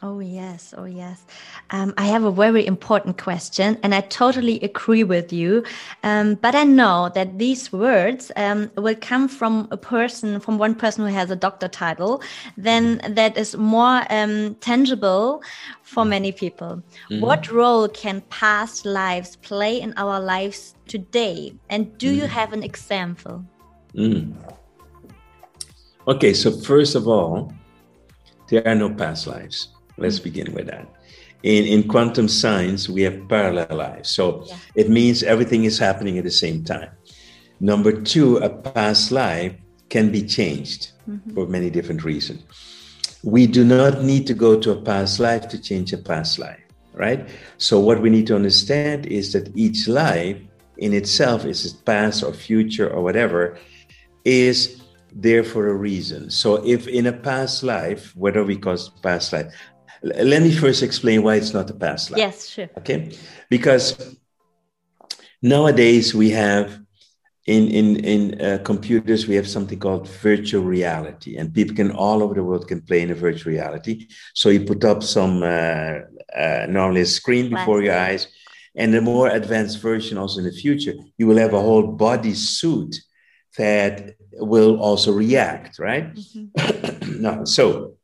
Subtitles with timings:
[0.00, 0.74] Oh, yes.
[0.78, 1.24] Oh, yes.
[1.70, 5.64] Um, I have a very important question, and I totally agree with you.
[6.04, 10.76] Um, but I know that these words um, will come from a person, from one
[10.76, 12.22] person who has a doctor title,
[12.56, 15.42] then that is more um, tangible
[15.82, 16.76] for many people.
[16.76, 17.20] Mm -hmm.
[17.20, 21.52] What role can past lives play in our lives today?
[21.68, 22.16] And do mm -hmm.
[22.18, 22.38] you mm-hmm.
[22.38, 23.42] have an example?
[23.94, 24.34] Mm.
[26.04, 27.52] Okay, so first of all,
[28.48, 30.86] there are no past lives Let's begin with that.
[31.42, 34.10] In, in quantum science, we have parallel lives.
[34.10, 34.56] So yeah.
[34.74, 36.90] it means everything is happening at the same time.
[37.60, 39.54] Number two, a past life
[39.88, 41.34] can be changed mm-hmm.
[41.34, 42.42] for many different reasons.
[43.22, 46.60] We do not need to go to a past life to change a past life,
[46.92, 47.28] right?
[47.56, 50.38] So what we need to understand is that each life
[50.78, 53.58] in itself is it past or future or whatever
[54.24, 56.30] is there for a reason.
[56.30, 59.52] So if in a past life, whether we call it past life,
[60.02, 62.18] let me first explain why it's not a past life.
[62.18, 62.68] Yes, sure.
[62.78, 63.16] Okay,
[63.50, 64.16] because
[65.42, 66.78] nowadays we have
[67.46, 72.22] in in in uh, computers we have something called virtual reality, and people can all
[72.22, 74.06] over the world can play in a virtual reality.
[74.34, 76.00] So you put up some uh,
[76.36, 78.28] uh, normally a screen before your eyes,
[78.74, 82.34] and the more advanced version also in the future, you will have a whole body
[82.34, 82.96] suit
[83.56, 86.14] that will also react, right?
[86.14, 87.20] Mm-hmm.
[87.22, 87.97] no, so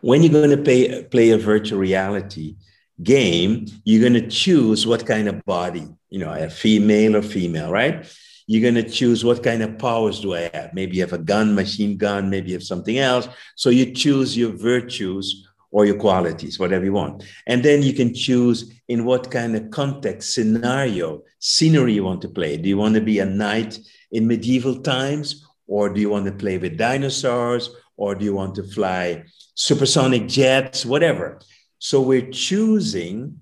[0.00, 2.56] when you're going to pay, play a virtual reality
[3.02, 7.70] game, you're going to choose what kind of body, you know, a female or female,
[7.70, 8.06] right?
[8.46, 10.72] You're going to choose what kind of powers do I have?
[10.72, 13.28] Maybe you have a gun, machine gun, maybe you have something else.
[13.56, 17.24] So you choose your virtues or your qualities, whatever you want.
[17.46, 22.28] And then you can choose in what kind of context, scenario, scenery you want to
[22.28, 22.56] play.
[22.56, 23.78] Do you want to be a knight
[24.12, 25.44] in medieval times?
[25.66, 27.70] Or do you want to play with dinosaurs?
[27.96, 29.24] Or do you want to fly
[29.56, 31.40] supersonic jets, whatever.
[31.78, 33.40] So we're choosing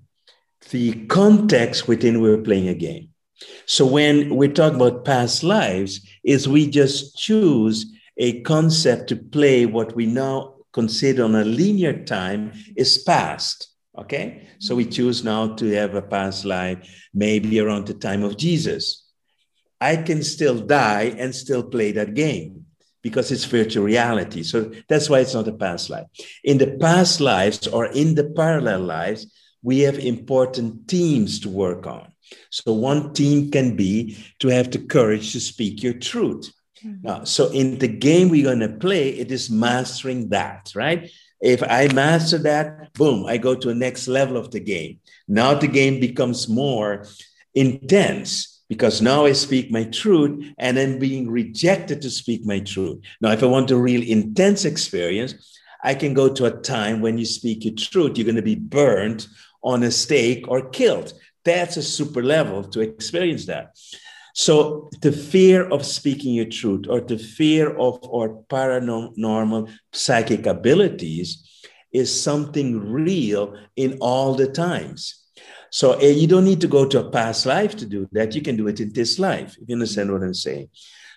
[0.71, 3.09] the context within we're playing a game.
[3.65, 7.85] So when we talk about past lives, is we just choose
[8.17, 13.69] a concept to play what we now consider on a linear time is past.
[13.97, 18.37] Okay, so we choose now to have a past life, maybe around the time of
[18.37, 19.05] Jesus.
[19.79, 22.64] I can still die and still play that game
[23.05, 24.41] because it's virtual reality.
[24.41, 26.07] So that's why it's not a past life.
[26.43, 29.27] In the past lives or in the parallel lives,
[29.61, 32.11] we have important themes to work on.
[32.49, 36.51] So one theme can be to have the courage to speak your truth.
[36.83, 37.07] Mm-hmm.
[37.07, 41.07] Now, so in the game we're going to play, it is mastering that, right?
[41.39, 44.99] If I master that, boom, I go to the next level of the game.
[45.27, 47.05] Now the game becomes more
[47.53, 52.99] intense because now I speak my truth and I'm being rejected to speak my truth.
[53.21, 55.35] Now, if I want a real intense experience,
[55.83, 58.55] I can go to a time when you speak your truth, you're going to be
[58.55, 59.27] burned
[59.63, 61.13] on a stake or killed.
[61.43, 63.77] That's a super level to experience that.
[64.33, 71.47] So, the fear of speaking your truth or the fear of our paranormal psychic abilities
[71.93, 75.24] is something real in all the times.
[75.75, 78.33] So uh, you don't need to go to a past life to do that.
[78.33, 80.69] You can do it in this life, if you understand what I'm saying.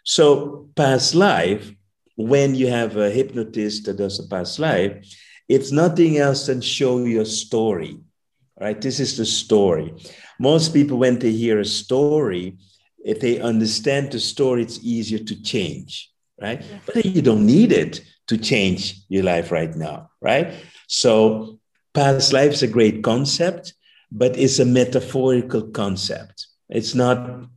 [0.03, 1.71] So, past life,
[2.17, 5.07] when you have a hypnotist that does a past life,
[5.49, 8.01] it's nothing else than show your story.
[8.61, 8.81] Right?
[8.81, 9.95] This is the story.
[10.41, 12.59] Most people, when they hear a story,
[13.05, 16.11] if they understand the story, it's easier to change,
[16.43, 16.61] right?
[16.61, 16.79] Yeah.
[16.85, 20.53] But you don't need it to change your life right now, right?
[20.89, 21.61] So,
[21.95, 23.75] past life is a great concept
[24.11, 26.47] but it's a metaphorical concept.
[26.69, 27.49] It's not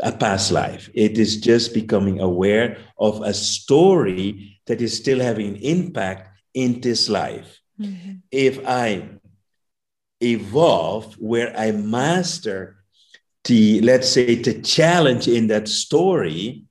[0.00, 0.90] a past life.
[0.94, 7.08] It is just becoming aware of a story that is still having impact in this
[7.08, 7.60] life.
[7.80, 8.14] Mm-hmm.
[8.30, 9.08] If I
[10.20, 12.76] evolve where I master
[13.44, 16.64] the, let's say, the challenge in that story,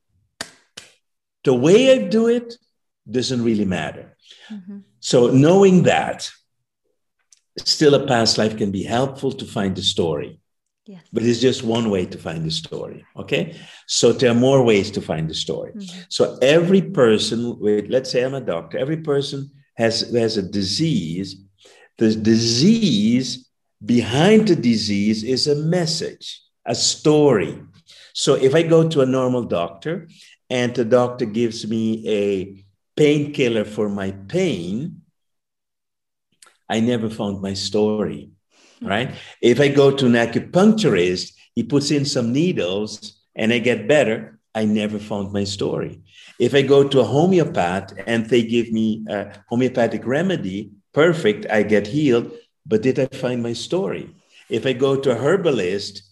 [1.44, 2.56] the way I do it
[3.10, 4.18] doesn't really matter.
[4.50, 4.80] Mm-hmm.
[5.00, 6.30] So, knowing that,
[7.64, 10.40] still a past life can be helpful to find the story.
[10.86, 11.02] Yes.
[11.12, 13.06] But it's just one way to find the story.
[13.18, 13.56] Okay.
[13.88, 15.72] So there are more ways to find the story.
[15.72, 16.02] Mm-hmm.
[16.10, 21.38] So every person with, let's say I'm a doctor, every person has, has a disease.
[21.98, 23.50] The disease
[23.84, 27.60] behind the disease is a message, a story.
[28.14, 30.08] So if I go to a normal doctor
[30.50, 32.64] and the doctor gives me a
[32.96, 35.02] painkiller for my pain,
[36.70, 38.30] I never found my story,
[38.80, 38.88] hmm.
[38.88, 39.12] right?
[39.42, 44.40] If I go to an acupuncturist, he puts in some needles and I get better,
[44.54, 46.02] I never found my story.
[46.40, 51.64] If I go to a homeopath and they give me a homeopathic remedy, perfect, I
[51.64, 52.32] get healed,
[52.66, 54.16] but did I find my story?
[54.50, 56.04] If I go to a herbalist,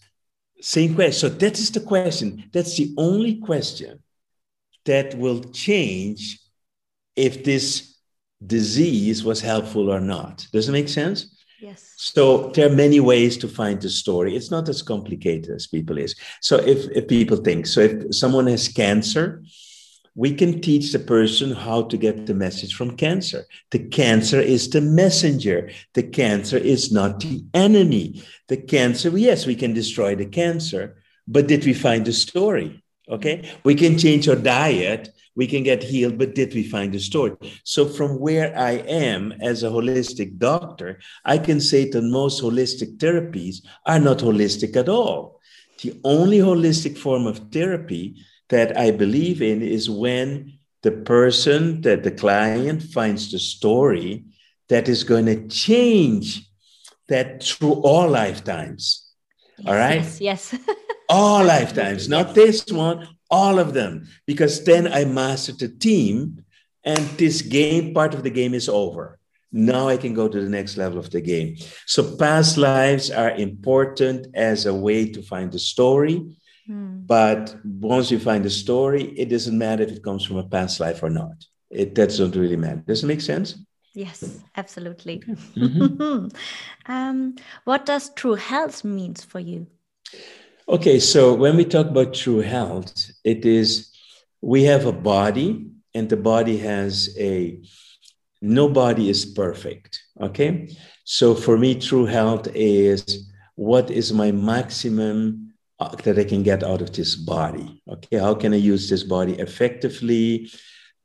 [0.60, 1.12] same question.
[1.12, 2.50] So that is the question.
[2.52, 4.02] That's the only question
[4.84, 6.38] that will change
[7.16, 7.93] if this
[8.44, 10.46] disease was helpful or not.
[10.52, 11.36] Does it make sense?
[11.60, 11.94] Yes.
[11.96, 14.36] So there are many ways to find the story.
[14.36, 16.14] It's not as complicated as people is.
[16.40, 19.42] So if, if people think, so if someone has cancer,
[20.14, 23.46] we can teach the person how to get the message from cancer.
[23.70, 25.70] The cancer is the messenger.
[25.94, 28.22] The cancer is not the enemy.
[28.48, 32.84] The cancer, yes, we can destroy the cancer, but did we find the story?
[33.08, 33.50] Okay.
[33.64, 35.08] We can change our diet.
[35.36, 37.34] We can get healed, but did we find the story?
[37.64, 42.98] So, from where I am as a holistic doctor, I can say that most holistic
[42.98, 45.40] therapies are not holistic at all.
[45.82, 48.16] The only holistic form of therapy
[48.48, 54.24] that I believe in is when the person, that the client finds the story
[54.68, 56.48] that is going to change
[57.08, 59.10] that through all lifetimes.
[59.58, 59.96] Yes, all right?
[59.96, 60.54] Yes, yes.
[61.08, 63.92] all lifetimes, not this one, all of them.
[64.30, 66.44] Because then I mastered the team
[66.84, 69.18] and this game, part of the game is over.
[69.50, 71.56] Now I can go to the next level of the game.
[71.86, 76.16] So past lives are important as a way to find the story
[76.66, 77.00] Hmm.
[77.04, 80.80] But once you find the story, it doesn't matter if it comes from a past
[80.80, 81.44] life or not.
[81.70, 82.82] It that doesn't really matter.
[82.86, 83.58] Does it make sense?
[83.94, 85.20] Yes, absolutely.
[85.20, 86.28] Mm-hmm.
[86.92, 89.66] um, what does true health means for you?
[90.66, 93.92] Okay, so when we talk about true health, it is
[94.40, 97.60] we have a body, and the body has a
[98.40, 100.02] no body is perfect.
[100.20, 100.74] Okay,
[101.04, 106.62] so for me, true health is what is my maximum uh, that I can get
[106.64, 107.82] out of this body.
[107.86, 110.50] Okay, how can I use this body effectively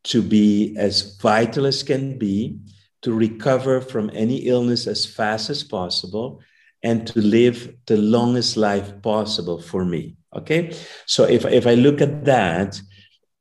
[0.05, 2.59] to be as vital as can be,
[3.01, 6.41] to recover from any illness as fast as possible,
[6.83, 10.15] and to live the longest life possible for me.
[10.35, 12.79] Okay, so if, if I look at that,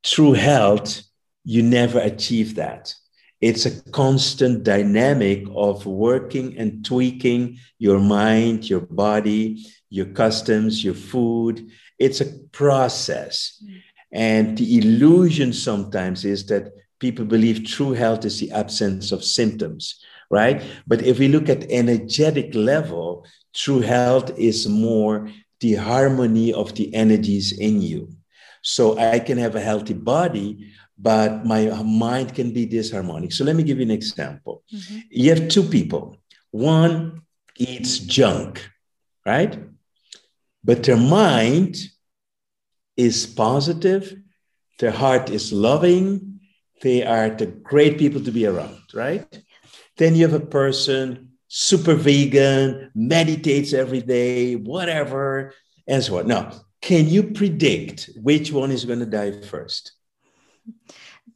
[0.05, 1.01] through health,
[1.43, 2.93] you never achieve that.
[3.41, 10.93] It's a constant dynamic of working and tweaking your mind, your body, your customs, your
[10.93, 11.69] food.
[11.97, 13.63] It's a process.
[14.11, 20.03] And the illusion sometimes is that people believe true health is the absence of symptoms,
[20.29, 20.61] right?
[20.87, 25.29] But if we look at energetic level, true health is more
[25.59, 28.09] the harmony of the energies in you.
[28.61, 33.33] So I can have a healthy body, but my mind can be disharmonic.
[33.33, 34.63] So let me give you an example.
[34.73, 34.99] Mm-hmm.
[35.09, 36.17] You have two people.
[36.51, 37.21] One
[37.57, 38.69] eats junk,
[39.25, 39.57] right?
[40.63, 41.77] But their mind
[42.97, 44.13] is positive,
[44.79, 46.41] their heart is loving,
[46.81, 49.25] they are the great people to be around, right?
[49.99, 55.53] Then you have a person super vegan, meditates every day, whatever,
[55.87, 56.27] and so on.
[56.27, 56.51] Now,
[56.81, 59.91] can you predict which one is going to die first?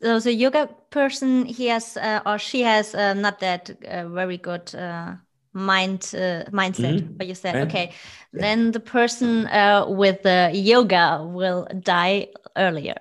[0.02, 4.38] So the yoga person, he has uh, or she has uh, not that uh, very
[4.38, 5.16] good uh,
[5.54, 7.14] mind uh, mindset mm-hmm.
[7.14, 7.68] but you said right.
[7.68, 7.92] okay
[8.34, 8.42] yeah.
[8.42, 12.28] then the person uh, with the yoga will die
[12.58, 12.96] earlier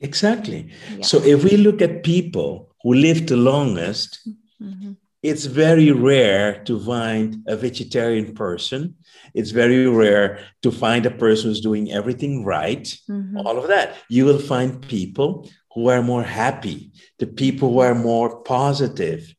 [0.00, 1.04] exactly yeah.
[1.04, 4.26] so if we look at people who live the longest
[4.60, 4.92] mm-hmm.
[5.22, 8.94] It's very rare to find a vegetarian person
[9.34, 13.36] it's very rare to find a person who's doing everything right mm-hmm.
[13.38, 17.94] all of that you will find people who are more happy the people who are
[17.94, 19.34] more positive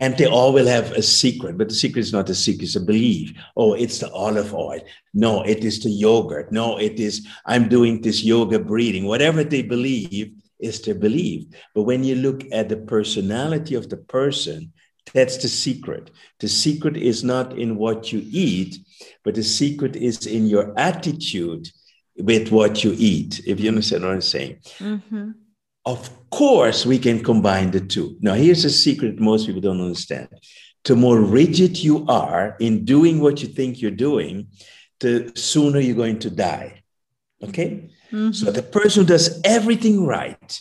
[0.00, 2.76] and they all will have a secret, but the secret is not a secret, it's
[2.76, 3.32] a belief.
[3.56, 4.80] Oh, it's the olive oil.
[5.12, 6.50] No, it is the yogurt.
[6.52, 9.04] No, it is, I'm doing this yoga breathing.
[9.04, 11.44] Whatever they believe is their belief.
[11.74, 14.72] But when you look at the personality of the person,
[15.12, 16.10] that's the secret.
[16.40, 18.78] The secret is not in what you eat,
[19.22, 21.68] but the secret is in your attitude
[22.16, 24.58] with what you eat, if you understand what I'm saying.
[24.78, 25.30] Mm-hmm.
[25.86, 28.16] Of course, we can combine the two.
[28.20, 30.28] Now, here's a secret most people don't understand.
[30.84, 34.48] The more rigid you are in doing what you think you're doing,
[35.00, 36.82] the sooner you're going to die.
[37.42, 37.90] Okay?
[38.10, 38.32] Mm-hmm.
[38.32, 40.60] So the person who does everything right,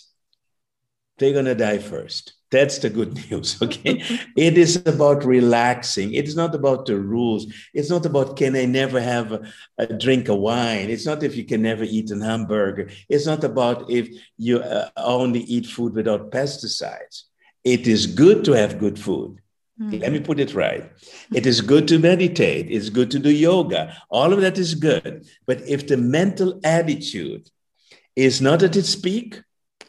[1.17, 2.33] they're going to die first.
[2.53, 3.59] That's the good news.
[3.59, 4.03] Okay.
[4.37, 6.13] it is about relaxing.
[6.13, 7.47] It's not about the rules.
[7.73, 9.41] It's not about can I never have a,
[9.79, 10.91] a drink of wine.
[10.91, 12.89] It's not if you can never eat an hamburger.
[13.09, 14.07] It's not about if
[14.37, 17.23] you uh, only eat food without pesticides.
[17.63, 19.39] It is good to have good food.
[19.81, 20.01] Mm.
[20.01, 20.91] Let me put it right.
[21.33, 22.69] It is good to meditate.
[22.69, 23.97] It's good to do yoga.
[24.11, 25.25] All of that is good.
[25.47, 27.49] But if the mental attitude
[28.15, 29.41] is not at its peak,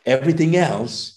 [0.06, 1.13] everything else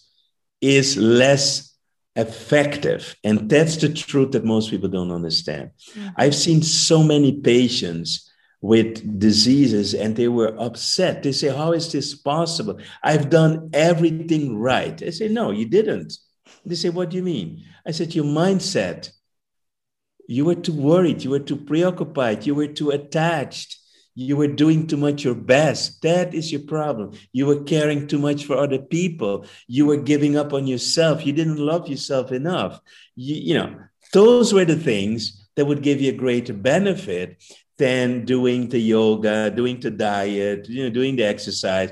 [0.62, 1.76] is less
[2.16, 3.16] effective.
[3.24, 5.72] And that's the truth that most people don't understand.
[5.92, 6.08] Mm-hmm.
[6.18, 11.22] I've seen so many patients with diseases and they were upset.
[11.22, 12.80] They say, How is this possible?
[13.04, 15.02] I've done everything right.
[15.02, 16.18] I say, No, you didn't.
[16.66, 17.64] They say, What do you mean?
[17.86, 19.12] I said, Your mindset.
[20.28, 21.24] You were too worried.
[21.24, 22.46] You were too preoccupied.
[22.46, 23.77] You were too attached.
[24.20, 26.02] You were doing too much your best.
[26.02, 27.12] That is your problem.
[27.34, 29.46] You were caring too much for other people.
[29.68, 31.24] You were giving up on yourself.
[31.24, 32.82] You didn't love yourself enough.
[33.16, 33.76] You, you know,
[34.14, 37.44] those were the things that would give you a greater benefit
[37.78, 41.92] than doing the yoga, doing the diet, you know, doing the exercise,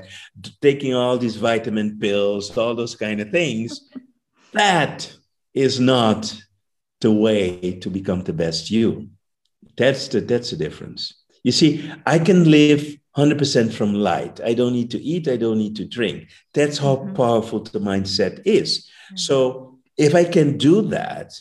[0.60, 3.88] taking all these vitamin pills, all those kind of things.
[4.52, 5.16] that
[5.54, 6.36] is not
[7.00, 9.10] the way to become the best you.
[9.76, 11.22] That's the that's the difference.
[11.46, 14.40] You see, I can live 100% from light.
[14.44, 16.28] I don't need to eat, I don't need to drink.
[16.52, 17.14] That's how mm-hmm.
[17.14, 18.80] powerful the mindset is.
[18.80, 19.16] Mm-hmm.
[19.16, 21.34] So, if I can do that,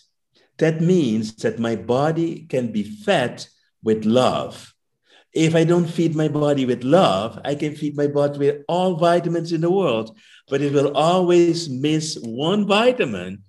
[0.59, 3.47] that means that my body can be fed
[3.81, 4.75] with love.
[5.33, 8.97] If I don't feed my body with love, I can feed my body with all
[8.97, 10.15] vitamins in the world,
[10.47, 13.41] but it will always miss one vitamin,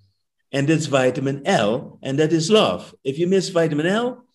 [0.51, 2.95] and that's vitamin L, and that is love.
[3.03, 4.26] If you miss vitamin L,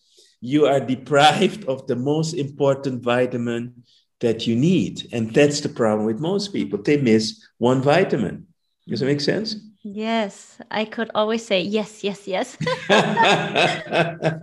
[0.43, 3.83] you are deprived of the most important vitamin
[4.19, 5.07] that you need.
[5.13, 6.81] And that's the problem with most people.
[6.81, 8.47] They miss one vitamin.
[8.85, 9.55] Does that make sense?
[9.83, 12.57] Yes, I could always say yes, yes, yes.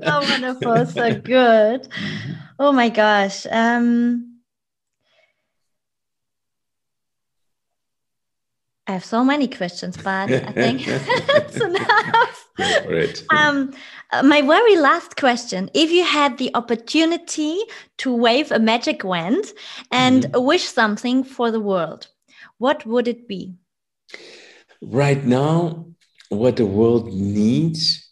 [0.04, 1.83] so wonderful, so good.
[1.83, 2.33] Mm-hmm.
[2.59, 3.47] Oh my gosh.
[3.50, 4.29] Um,
[8.90, 10.85] I have so many questions, but I think
[11.28, 12.49] that's enough.
[12.59, 13.23] Right.
[13.30, 13.73] Um,
[14.11, 17.56] uh, my very last question: If you had the opportunity
[17.99, 19.44] to wave a magic wand
[19.92, 20.44] and mm-hmm.
[20.44, 22.09] wish something for the world,
[22.59, 23.54] what would it be?
[24.82, 25.87] Right now,
[26.28, 28.11] what the world needs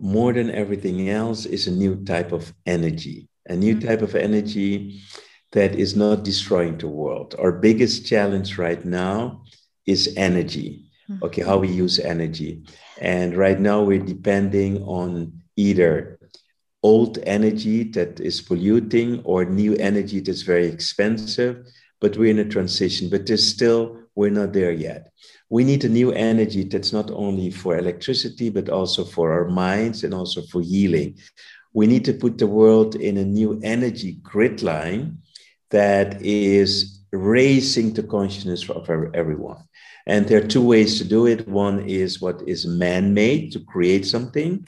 [0.00, 3.88] more than everything else is a new type of energy, a new mm-hmm.
[3.88, 5.02] type of energy
[5.52, 7.34] that is not destroying the world.
[7.38, 9.43] Our biggest challenge right now
[9.86, 10.84] is energy.
[11.08, 11.24] Mm-hmm.
[11.24, 12.64] Okay, how we use energy.
[13.00, 16.18] And right now we're depending on either
[16.82, 21.66] old energy that is polluting or new energy that's very expensive,
[22.00, 25.10] but we're in a transition, but there's still, we're not there yet
[25.54, 30.02] we need a new energy that's not only for electricity, but also for our minds
[30.02, 31.16] and also for healing.
[31.72, 35.18] We need to put the world in a new energy grid line
[35.70, 39.62] that is raising the consciousness of everyone.
[40.06, 41.48] And there are two ways to do it.
[41.48, 44.66] One is what is man made to create something.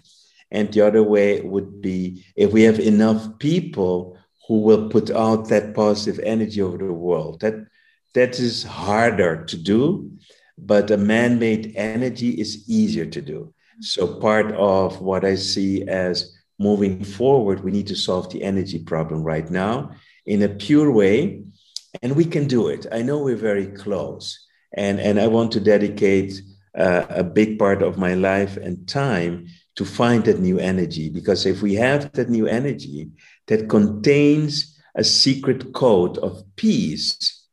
[0.50, 5.49] And the other way would be if we have enough people who will put out
[5.49, 7.40] that positive energy over the world.
[7.40, 7.66] That,
[8.14, 10.11] that is harder to do
[10.59, 13.52] but a man made energy is easier to do.
[13.81, 18.78] So, part of what I see as moving forward, we need to solve the energy
[18.78, 19.90] problem right now
[20.25, 21.43] in a pure way.
[22.02, 22.87] And we can do it.
[22.93, 24.45] I know we're very close.
[24.75, 26.40] And, and I want to dedicate
[26.76, 29.46] uh, a big part of my life and time
[29.76, 31.08] to find that new energy.
[31.08, 33.08] Because if we have that new energy
[33.46, 37.44] that contains a secret code of peace,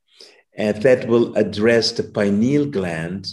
[0.56, 3.28] and that will address the pineal gland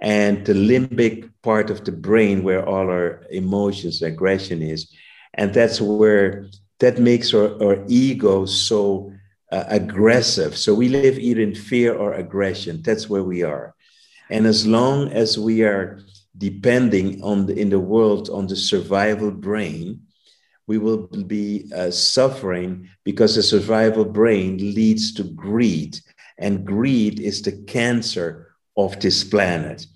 [0.00, 4.92] and the limbic part of the brain where all our emotions, aggression is.
[5.34, 6.48] And that's where
[6.80, 9.12] that makes our, our ego so
[9.54, 10.56] uh, aggressive.
[10.56, 12.82] So we live either in fear or aggression.
[12.82, 13.74] That's where we are.
[14.30, 16.00] And as long as we are
[16.36, 20.00] depending on the, in the world on the survival brain,
[20.66, 26.00] we will be uh, suffering because the survival brain leads to greed
[26.38, 29.86] and greed is the cancer of this planet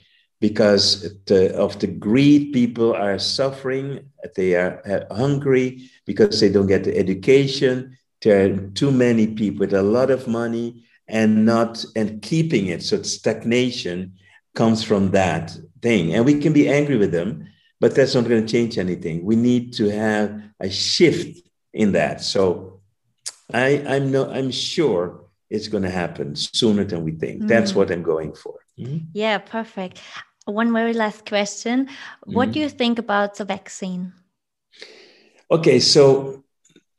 [0.40, 4.08] because the, of the greed, people are suffering.
[4.36, 7.96] They are hungry because they don't get the education.
[8.22, 12.82] There are too many people with a lot of money and not and keeping it.
[12.82, 14.14] So stagnation
[14.54, 17.48] comes from that thing, and we can be angry with them,
[17.80, 19.24] but that's not going to change anything.
[19.24, 22.20] We need to have a shift in that.
[22.20, 22.80] So
[23.52, 27.42] I, I'm no, I'm sure it's going to happen sooner than we think.
[27.42, 27.48] Mm.
[27.48, 28.58] That's what I'm going for.
[28.78, 29.06] Mm.
[29.14, 30.00] Yeah, perfect.
[30.44, 31.88] One very last question.
[32.24, 32.52] What mm.
[32.52, 34.12] do you think about the vaccine?
[35.50, 36.44] Okay, so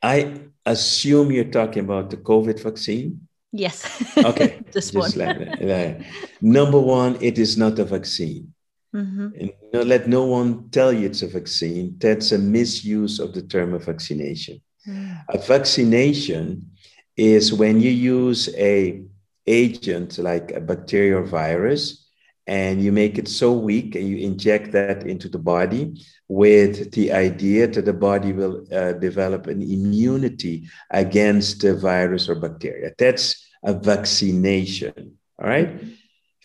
[0.02, 0.40] I
[0.72, 3.28] assume you're talking about the COVID vaccine.
[3.52, 3.86] Yes.
[4.18, 4.60] Okay.
[4.72, 5.12] this one.
[5.16, 6.02] Like, like,
[6.42, 8.54] number one, it is not a vaccine.
[8.96, 9.48] Mm-hmm.
[9.74, 11.96] Let no one tell you it's a vaccine.
[11.98, 14.62] That's a misuse of the term of vaccination.
[14.88, 15.24] Mm.
[15.30, 16.72] A vaccination
[17.16, 19.04] is when you use a
[19.46, 22.08] agent like a bacteria or virus
[22.48, 25.94] and you make it so weak and you inject that into the body
[26.30, 32.36] with the idea that the body will uh, develop an immunity against the virus or
[32.36, 32.94] bacteria.
[32.98, 35.18] That's a vaccination.
[35.42, 35.84] All right.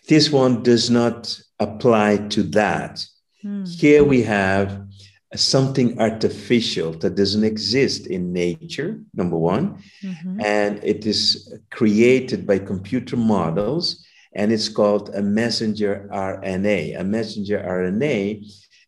[0.09, 3.05] This one does not apply to that.
[3.43, 3.65] Hmm.
[3.65, 4.87] Here we have
[5.35, 9.83] something artificial that doesn't exist in nature, number one.
[10.03, 10.41] Mm-hmm.
[10.41, 16.99] And it is created by computer models and it's called a messenger RNA.
[16.99, 18.45] A messenger RNA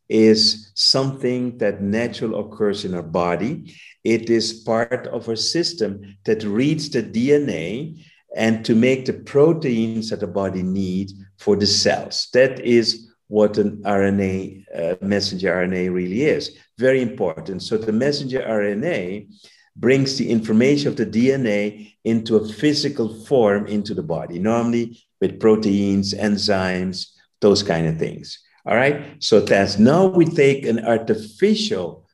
[0.08, 3.75] is something that natural occurs in our body.
[4.04, 8.04] It is part of our system that reads the DNA
[8.36, 12.28] and to make the proteins that the body needs for the cells.
[12.32, 16.56] That is what an RNA, uh, messenger RNA really is.
[16.78, 17.62] Very important.
[17.62, 19.28] So the messenger RNA
[19.75, 25.40] brings the information of the DNA into a physical form into the body, normally with
[25.40, 27.08] proteins, enzymes,
[27.40, 28.38] those kind of things.
[28.66, 29.23] All right.
[29.23, 32.04] So that's now we take an artificial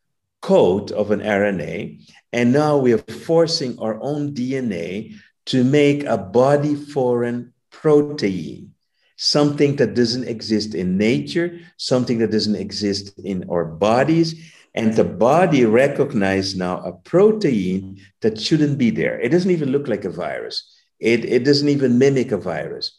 [0.43, 5.15] coat of an RNA, and now we are forcing our own DNA
[5.47, 8.75] to make a body foreign protein,
[9.17, 14.53] something that doesn't exist in nature, something that doesn't exist in our bodies.
[14.75, 19.19] And the body recognizes now a protein that shouldn't be there.
[19.21, 20.69] It doesn't even look like a virus.
[20.99, 22.93] It, it doesn't even mimic a virus.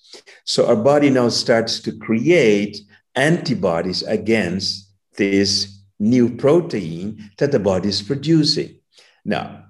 [0.44, 2.78] So our body now starts to create
[3.16, 8.80] antibodies against this new protein that the body is producing.
[9.24, 9.66] Now,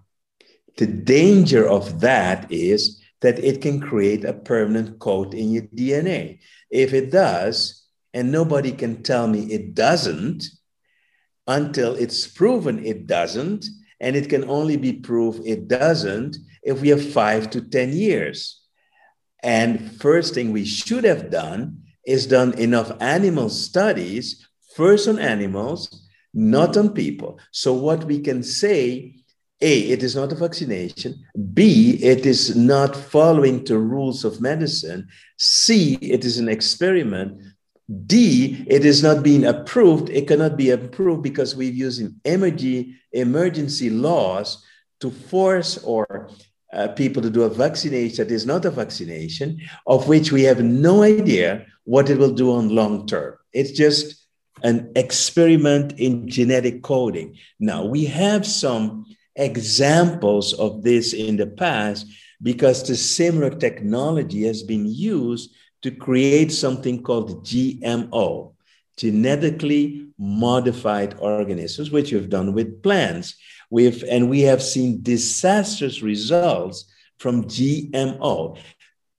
[0.77, 6.39] the danger of that is that it can create a permanent coat in your DNA.
[6.69, 7.83] If it does,
[8.13, 10.45] and nobody can tell me it doesn't
[11.47, 13.65] until it's proven it doesn't,
[13.99, 18.61] and it can only be proved it doesn't if we have five to 10 years.
[19.41, 26.09] And first thing we should have done is done enough animal studies, first on animals,
[26.33, 27.39] not on people.
[27.51, 29.15] So what we can say,
[29.61, 31.23] A, it is not a vaccination.
[31.53, 35.07] B, it is not following the rules of medicine.
[35.37, 37.41] C, it is an experiment.
[38.07, 40.09] D, it is not being approved.
[40.09, 44.63] It cannot be approved because we're using emergency, emergency laws
[45.01, 46.29] to force or
[46.73, 50.63] uh, people to do a vaccination that is not a vaccination, of which we have
[50.63, 53.35] no idea what it will do on long term.
[53.51, 54.25] It's just
[54.63, 57.37] an experiment in genetic coding.
[57.59, 62.07] Now, we have some examples of this in the past
[62.41, 68.53] because the similar technology has been used to create something called GMO,
[68.97, 73.35] genetically modified organisms, which we've done with plants.
[73.69, 76.85] We've, and we have seen disastrous results
[77.17, 78.57] from GMO,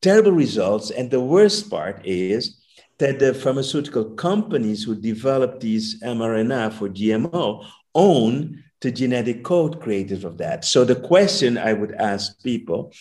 [0.05, 0.91] terrible results.
[0.91, 2.61] And the worst part is
[2.99, 10.25] that the pharmaceutical companies who develop these mRNA for GMO own the genetic code created
[10.25, 10.65] of that.
[10.65, 12.93] So the question I would ask people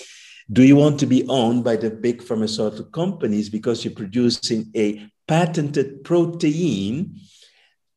[0.52, 5.10] do you want to be owned by the big pharmaceutical companies because you're producing a
[5.28, 7.20] patented protein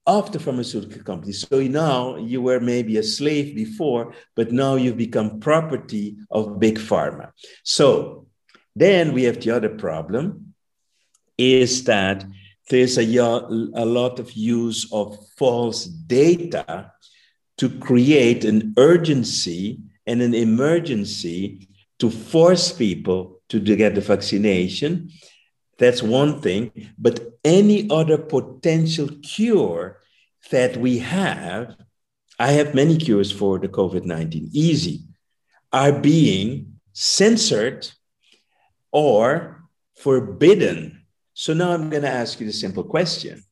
[0.06, 1.44] of the pharmaceutical companies.
[1.48, 6.78] So now you were maybe a slave before, but now you've become property of big
[6.78, 7.32] pharma.
[7.64, 8.26] So
[8.76, 10.54] then we have the other problem
[11.36, 12.24] is that
[12.70, 16.92] there's a, a lot of use of false data
[17.58, 25.10] to create an urgency and an emergency to force people to get the vaccination
[25.78, 26.72] that's one thing.
[26.98, 30.00] But any other potential cure
[30.50, 31.76] that we have,
[32.38, 35.02] I have many cures for the COVID 19, easy,
[35.72, 37.88] are being censored
[38.96, 39.60] or
[39.94, 41.04] forbidden.
[41.34, 43.44] So now I'm going to ask you the simple question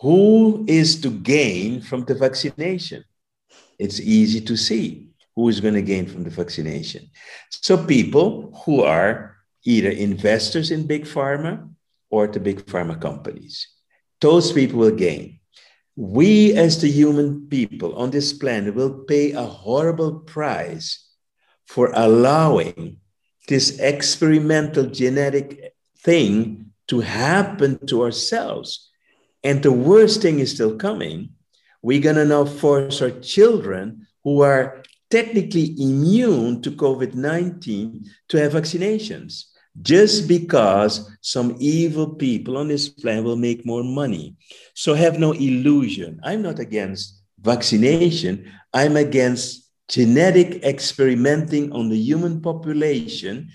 [0.00, 3.04] Who is to gain from the vaccination?
[3.78, 7.08] It's easy to see who is going to gain from the vaccination.
[7.50, 11.70] So people who are either investors in big pharma
[12.10, 13.68] or the big pharma companies.
[14.20, 15.38] Those people will gain.
[15.94, 21.14] We, as the human people on this planet, will pay a horrible price
[21.66, 22.98] for allowing
[23.48, 28.90] this experimental genetic thing to happen to ourselves.
[29.42, 31.30] And the worst thing is still coming.
[31.82, 38.36] We're going to now force our children who are technically immune to COVID 19 to
[38.38, 39.44] have vaccinations
[39.80, 44.36] just because some evil people on this planet will make more money.
[44.74, 46.20] So have no illusion.
[46.24, 53.50] I'm not against vaccination, I'm against genetic experimenting on the human population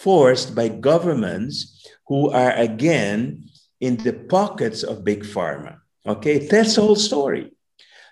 [0.00, 3.48] forced by governments who are again
[3.80, 5.78] in the pockets of big pharma.
[6.06, 7.52] Okay, that's the whole story.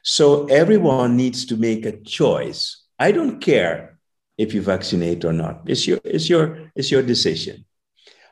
[0.03, 2.85] So everyone needs to make a choice.
[2.99, 3.99] I don't care
[4.39, 5.63] if you vaccinate or not.
[5.67, 7.65] It's your, it's your, it's your decision.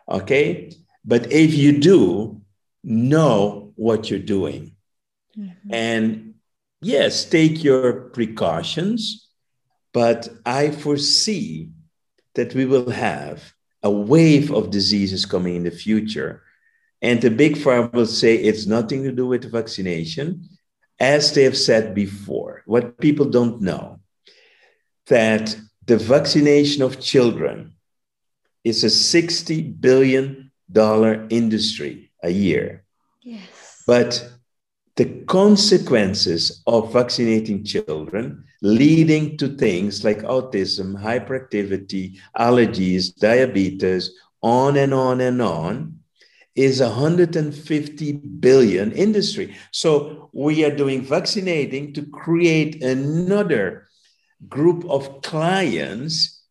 [0.08, 0.72] Okay.
[1.04, 2.42] But if you do,
[2.82, 4.76] know what you're doing.
[5.38, 5.74] Mm-hmm.
[5.74, 6.34] And
[6.80, 9.27] yes, take your precautions,
[9.92, 11.70] but I foresee
[12.34, 16.42] that we will have a wave of diseases coming in the future.
[17.00, 20.48] And the big pharma will say it's nothing to do with vaccination,
[20.98, 22.62] as they have said before.
[22.66, 24.00] What people don't know
[25.06, 27.72] that the vaccination of children
[28.64, 32.84] is a 60 billion dollar industry a year.
[33.22, 33.82] Yes.
[33.86, 34.28] But
[34.96, 44.10] the consequences of vaccinating children leading to things like autism, hyperactivity, allergies, diabetes,
[44.42, 45.98] on and on and on
[46.54, 49.56] is a 150 billion industry.
[49.70, 53.88] So we are doing vaccinating to create another
[54.48, 56.42] group of clients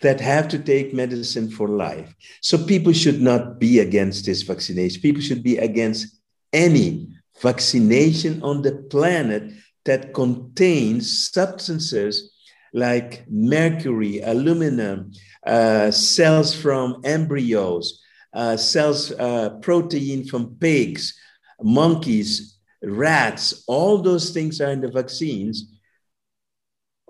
[0.00, 2.14] that have to take medicine for life.
[2.40, 5.02] So people should not be against this vaccination.
[5.02, 6.20] People should be against
[6.52, 7.08] any
[7.40, 9.52] vaccination on the planet
[9.88, 12.30] that contains substances
[12.74, 15.10] like mercury, aluminum,
[15.46, 18.02] uh, cells from embryos,
[18.34, 21.18] uh, cells, uh, protein from pigs,
[21.62, 25.72] monkeys, rats, all those things are in the vaccines.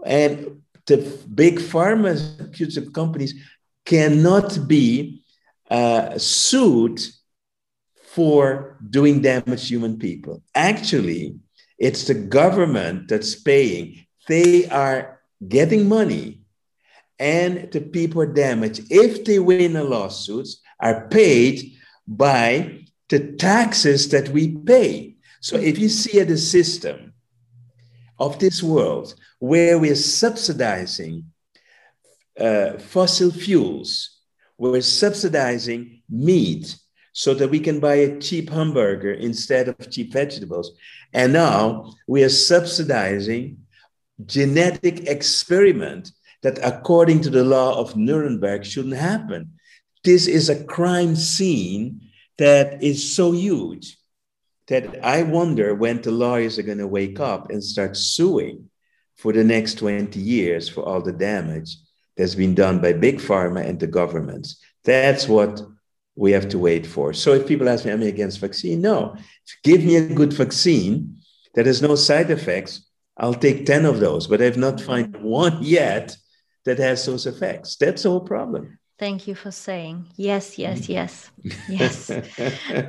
[0.06, 0.98] And the
[1.34, 3.34] big pharmaceutical companies
[3.84, 5.24] cannot be
[5.68, 7.00] uh, sued
[8.14, 10.44] for doing damage to human people.
[10.54, 11.34] Actually,
[11.78, 14.06] it's the government that's paying.
[14.26, 16.40] They are getting money,
[17.18, 21.72] and the people damaged, if they win the lawsuits, are paid
[22.06, 25.16] by the taxes that we pay.
[25.40, 27.14] So if you see the system
[28.18, 31.24] of this world where we're subsidizing
[32.38, 34.18] uh, fossil fuels,
[34.56, 36.76] we're subsidizing meat,
[37.18, 40.70] so that we can buy a cheap hamburger instead of cheap vegetables.
[41.12, 43.58] And now we are subsidizing
[44.24, 49.58] genetic experiment that according to the law of Nuremberg shouldn't happen.
[50.04, 52.02] This is a crime scene
[52.36, 53.98] that is so huge
[54.68, 58.70] that I wonder when the lawyers are going to wake up and start suing
[59.16, 61.78] for the next 20 years for all the damage
[62.16, 64.62] that's been done by big pharma and the governments.
[64.84, 65.60] That's what
[66.18, 67.12] we have to wait for.
[67.12, 68.80] So if people ask me, am I against vaccine?
[68.80, 69.16] No.
[69.62, 71.16] Give me a good vaccine
[71.54, 72.84] that has no side effects.
[73.16, 76.16] I'll take 10 of those, but I've not found one yet
[76.64, 77.76] that has those effects.
[77.76, 78.78] That's the whole problem.
[78.98, 80.92] Thank you for saying yes, yes, mm-hmm.
[80.92, 81.30] yes,
[81.68, 82.10] yes.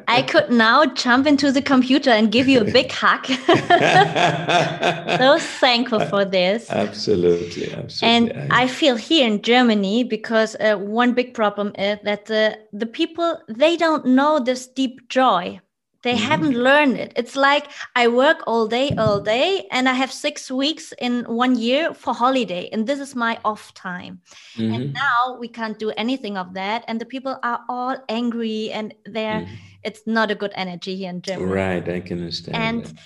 [0.08, 3.28] I could now jump into the computer and give you a big hug.
[5.20, 6.68] so thankful for this.
[6.72, 8.32] Absolutely, absolutely.
[8.42, 12.88] And I feel here in Germany because uh, one big problem is that the the
[12.88, 15.60] people they don't know this deep joy
[16.04, 16.24] they mm-hmm.
[16.24, 20.50] haven't learned it it's like i work all day all day and i have six
[20.52, 24.22] weeks in one year for holiday and this is my off time
[24.56, 24.74] mm-hmm.
[24.74, 28.94] and now we can't do anything of that and the people are all angry and
[29.06, 29.56] they're mm-hmm.
[29.84, 33.02] it's not a good energy here in germany right i can understand and that.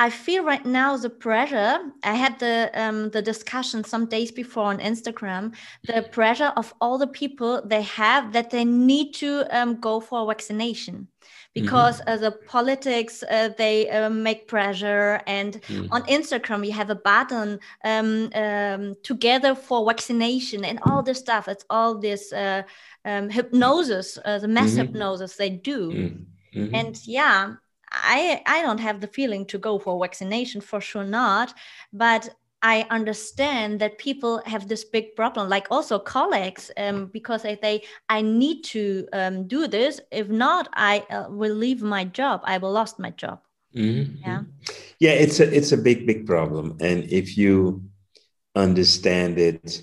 [0.00, 1.80] I feel right now the pressure.
[2.04, 5.56] I had the um, the discussion some days before on Instagram.
[5.82, 10.24] The pressure of all the people they have that they need to um, go for
[10.24, 11.08] vaccination
[11.60, 12.10] because mm-hmm.
[12.10, 15.88] uh, the politics uh, they uh, make pressure and mm.
[15.90, 21.48] on instagram you have a button um, um, together for vaccination and all this stuff
[21.48, 22.62] it's all this uh,
[23.04, 24.78] um, hypnosis uh, the mass mm-hmm.
[24.78, 26.74] hypnosis they do mm-hmm.
[26.74, 27.54] and yeah
[27.90, 31.54] I, I don't have the feeling to go for vaccination for sure not
[31.92, 32.28] but
[32.62, 37.84] I understand that people have this big problem, like also colleagues, um, because they, they
[38.08, 40.00] I need to um, do this.
[40.10, 42.40] If not, I uh, will leave my job.
[42.44, 43.40] I will lost my job.
[43.76, 44.16] Mm-hmm.
[44.26, 44.42] Yeah,
[44.98, 47.84] yeah, it's a it's a big big problem, and if you
[48.56, 49.82] understand it,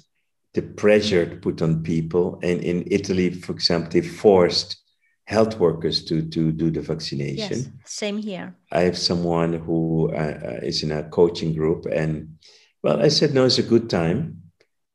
[0.54, 4.82] the pressure to put on people, and in Italy, for example, they forced
[5.26, 7.58] health workers to to do the vaccination.
[7.58, 8.54] Yes, same here.
[8.72, 12.38] I have someone who uh, uh is in a coaching group and
[12.86, 14.44] well, I said, no, it's a good time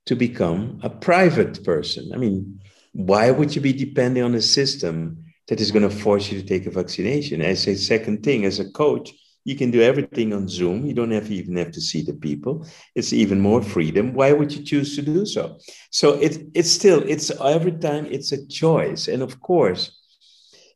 [0.06, 2.12] to become a private person.
[2.14, 2.60] I mean,
[2.92, 6.46] why would you be depending on a system that is going to force you to
[6.46, 7.42] take a vaccination?
[7.42, 9.10] I say, second thing, as a coach,
[9.42, 10.86] you can do everything on Zoom.
[10.86, 12.64] You don't have even have to see the people.
[12.94, 14.14] It's even more freedom.
[14.14, 15.58] Why would you choose to do so?
[15.90, 19.08] So it, it's still, it's every time it's a choice.
[19.08, 19.98] And of course,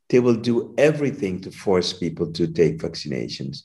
[0.09, 3.59] they will do everything to force people to take vaccinations.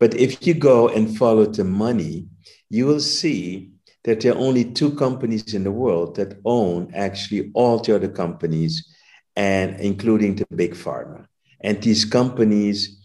[0.00, 2.26] But if you go and follow the money,
[2.68, 3.70] you will see
[4.04, 8.08] that there are only two companies in the world that own actually all the other
[8.08, 8.86] companies,
[9.34, 11.26] and including the big pharma.
[11.60, 12.98] And these companies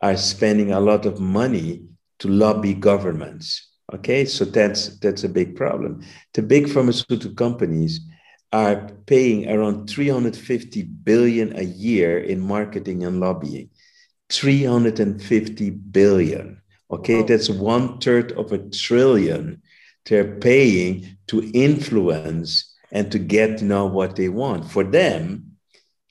[0.00, 1.82] are spending a lot of money
[2.20, 3.70] to lobby governments.
[3.92, 6.02] Okay, so that's that's a big problem.
[6.32, 8.00] The big pharmaceutical companies
[8.52, 13.68] are paying around 350 billion a year in marketing and lobbying.
[14.30, 16.62] 350 billion.
[16.94, 17.22] Okay, oh.
[17.22, 19.60] that's one third of a trillion
[20.06, 24.70] they're paying to influence and to get to know what they want.
[24.70, 25.56] For them,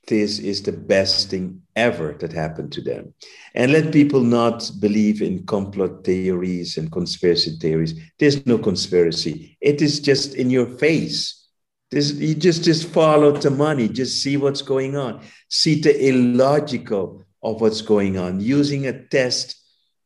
[0.08, 3.14] this is the best thing ever that happened to them.
[3.56, 7.98] And let people not believe in complot theories and conspiracy theories.
[8.20, 9.58] There's no conspiracy.
[9.62, 11.48] It is just in your face.
[11.92, 15.22] This, you just, just follow the money, just see what's going on.
[15.50, 18.42] See the illogical of what's going on.
[18.42, 19.63] Using a test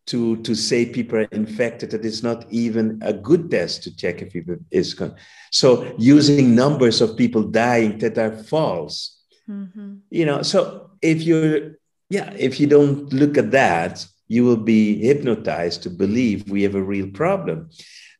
[0.07, 4.21] to, to say people are infected that is not even a good test to check
[4.21, 5.15] if people is con-
[5.51, 9.95] so using numbers of people dying that are false mm-hmm.
[10.09, 11.73] you know so if you're
[12.09, 16.75] yeah if you don't look at that you will be hypnotized to believe we have
[16.75, 17.69] a real problem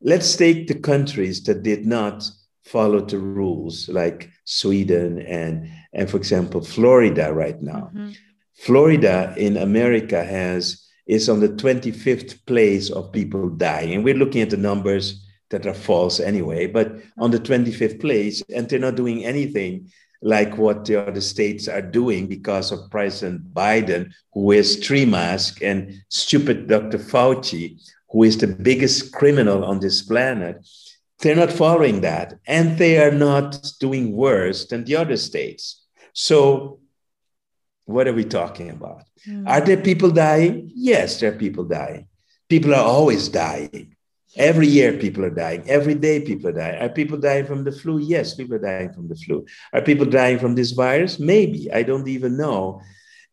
[0.02, 2.22] let's take the countries that did not
[2.64, 8.10] follow the rules like sweden and and for example florida right now mm-hmm.
[8.54, 13.94] florida in america has is on the 25th place of people dying.
[13.94, 18.42] And we're looking at the numbers that are false anyway, but on the 25th place,
[18.54, 19.90] and they're not doing anything
[20.20, 25.62] like what the other states are doing because of President Biden, who wears three masks,
[25.62, 26.98] and stupid Dr.
[26.98, 30.66] Fauci, who is the biggest criminal on this planet.
[31.20, 35.84] They're not following that, and they are not doing worse than the other states.
[36.12, 36.80] So
[37.88, 39.04] what are we talking about?
[39.26, 39.48] Mm.
[39.48, 40.70] Are there people dying?
[40.74, 42.06] Yes, there are people dying.
[42.50, 43.96] People are always dying.
[44.36, 45.62] Every year, people are dying.
[45.66, 46.82] Every day, people are dying.
[46.82, 47.96] Are people dying from the flu?
[47.98, 49.46] Yes, people are dying from the flu.
[49.72, 51.18] Are people dying from this virus?
[51.18, 51.72] Maybe.
[51.72, 52.82] I don't even know.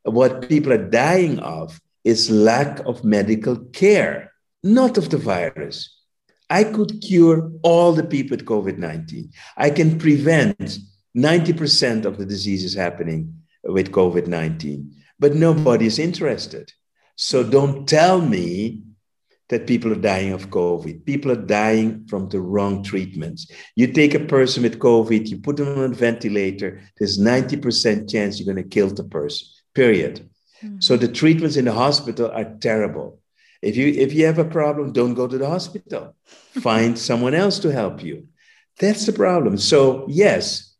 [0.03, 4.31] What people are dying of is lack of medical care,
[4.63, 5.99] not of the virus.
[6.49, 9.31] I could cure all the people with COVID 19.
[9.57, 10.79] I can prevent
[11.17, 13.33] 90% of the diseases happening
[13.75, 16.71] with COVID 19, but nobody is interested.
[17.17, 18.83] So don't tell me
[19.49, 21.05] that people are dying of COVID.
[21.05, 23.51] People are dying from the wrong treatments.
[23.75, 28.39] You take a person with COVID, you put them on a ventilator, there's 90% chance
[28.39, 30.29] you're going to kill the person, period.
[30.63, 30.79] Mm-hmm.
[30.79, 33.19] So the treatments in the hospital are terrible.
[33.61, 36.15] If you if you have a problem, don't go to the hospital.
[36.69, 38.27] Find someone else to help you.
[38.79, 39.57] That's the problem.
[39.57, 40.74] So yes,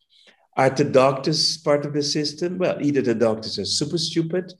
[0.56, 2.58] are the doctors part of the system?
[2.58, 4.54] Well, either the doctors are super stupid,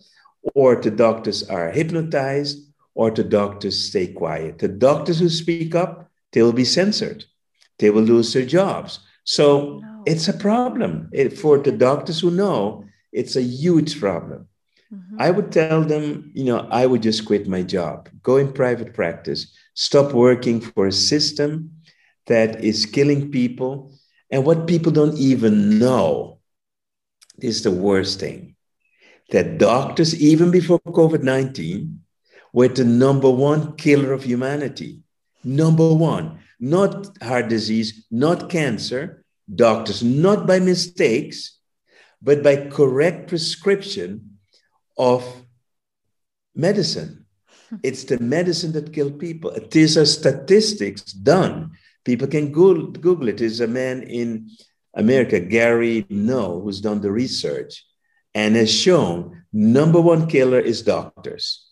[0.54, 2.60] or the doctors are hypnotized,
[2.94, 4.60] or the doctors stay quiet.
[4.60, 7.26] The doctors who speak up, they will be censored.
[7.80, 9.00] They will lose their jobs.
[9.24, 10.04] So no.
[10.06, 11.10] it's a problem.
[11.12, 14.48] It, for the doctors who know, it's a huge problem.
[14.94, 15.18] Mm-hmm.
[15.20, 18.94] I would tell them, you know, I would just quit my job, go in private
[18.94, 21.72] practice, stop working for a system
[22.28, 23.92] that is killing people
[24.30, 26.40] and what people don't even know
[27.40, 28.56] is the worst thing
[29.32, 32.02] that doctors, even before COVID 19,
[32.54, 35.02] were the number one killer of humanity.
[35.44, 41.60] Number one, not heart disease, not cancer, doctors, not by mistakes,
[42.22, 44.38] but by correct prescription
[44.98, 45.24] of
[46.56, 47.26] medicine.
[47.70, 47.76] Hmm.
[47.84, 49.56] It's the medicine that killed people.
[49.70, 51.72] These are statistics done
[52.06, 53.40] People can Google, Google it.
[53.40, 54.50] There's a man in
[54.96, 57.84] America, Gary Null, who's done the research
[58.34, 61.66] and has shown number one killer is doctors.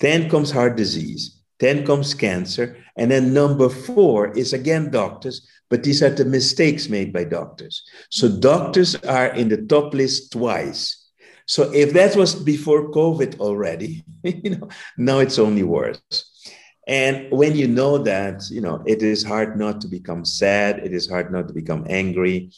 [0.00, 1.42] Then comes heart disease.
[1.58, 2.76] Then comes cancer.
[2.96, 7.82] And then number four is again doctors, but these are the mistakes made by doctors.
[8.10, 10.98] So doctors are in the top list twice.
[11.46, 14.68] So if that was before COVID already, you know,
[14.98, 16.00] now it's only worse.
[16.86, 20.92] And when you know that, you know, it is hard not to become sad, it
[20.92, 22.50] is hard not to become angry.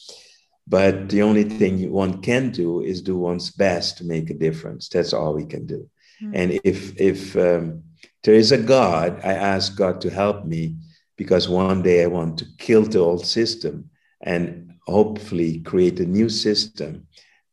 [0.66, 4.88] But the only thing one can do is do one's best to make a difference.
[4.88, 5.90] That's all we can do.
[6.22, 6.32] Mm-hmm.
[6.34, 7.82] And if if um,
[8.22, 10.76] there is a God, I ask God to help me
[11.16, 13.90] because one day I want to kill the old system
[14.22, 17.06] and hopefully create a new system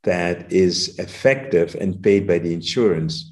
[0.03, 3.30] that is effective and paid by the insurance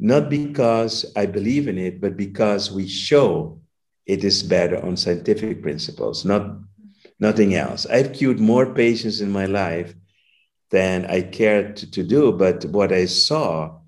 [0.00, 3.60] not because I believe in it, but because we show
[4.06, 6.56] it is better on scientific principles, not
[7.20, 7.84] nothing else.
[7.86, 9.94] I've cured more patients in my life
[10.70, 12.32] than I cared to, to do.
[12.32, 13.78] But what I saw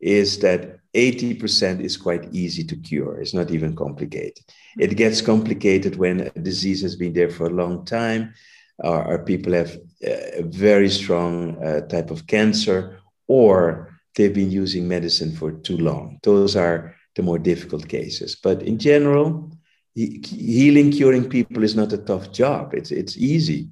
[0.00, 3.20] is that 80% is quite easy to cure.
[3.20, 4.44] It's not even complicated.
[4.76, 8.34] It gets complicated when a disease has been there for a long time,
[8.78, 14.88] or, or people have a very strong uh, type of cancer, or they've been using
[14.88, 16.18] medicine for too long.
[16.22, 18.36] Those are the more difficult cases.
[18.36, 19.52] But in general,
[19.94, 22.74] healing, curing people is not a tough job.
[22.74, 23.68] It's, it's easy,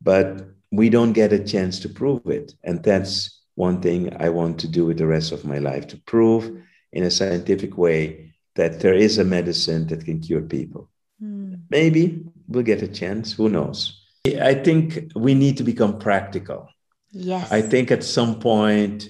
[0.00, 2.54] but we don't get a chance to prove it.
[2.64, 5.96] And that's one thing I want to do with the rest of my life to
[5.98, 6.62] prove
[6.92, 10.90] in a scientific way that there is a medicine that can cure people.
[11.22, 11.60] Mm.
[11.70, 13.32] Maybe we'll get a chance.
[13.32, 14.04] Who knows?
[14.26, 16.68] I think we need to become practical.
[17.12, 17.50] Yes.
[17.50, 19.08] I think at some point,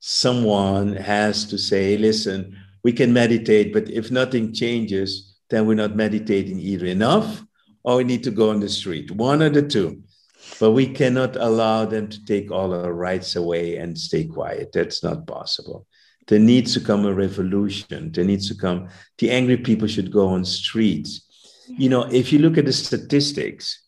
[0.00, 5.96] someone has to say, listen, we can meditate, but if nothing changes, then we're not
[5.96, 7.42] meditating either enough
[7.84, 9.10] or we need to go on the street.
[9.10, 10.02] One of the two.
[10.60, 14.70] But we cannot allow them to take all our rights away and stay quiet.
[14.72, 15.86] That's not possible.
[16.28, 18.12] There needs to come a revolution.
[18.12, 21.22] There needs to come, the angry people should go on streets.
[21.68, 23.82] You know, if you look at the statistics,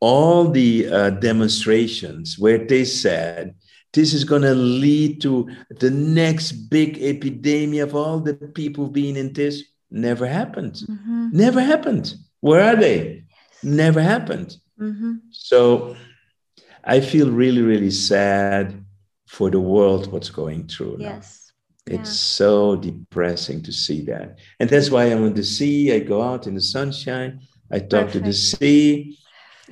[0.00, 3.54] all the uh, demonstrations where they said
[3.94, 9.16] this is going to lead to the next big epidemic of all the people being
[9.16, 10.74] in this never happened.
[10.74, 11.28] Mm-hmm.
[11.32, 12.14] Never happened.
[12.40, 13.24] Where are they?
[13.62, 14.56] Never happened.
[14.78, 15.14] Mm-hmm.
[15.30, 15.96] So
[16.82, 18.84] I feel really, really sad
[19.26, 21.52] for the world what's going through yes.
[21.86, 22.00] now.
[22.00, 22.14] It's yeah.
[22.14, 24.38] so depressing to see that.
[24.58, 25.92] And that's why I'm on the sea.
[25.92, 27.40] I go out in the sunshine.
[27.70, 28.12] I talk Perfect.
[28.12, 29.18] to the sea